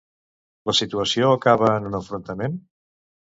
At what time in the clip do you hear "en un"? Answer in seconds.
1.81-1.99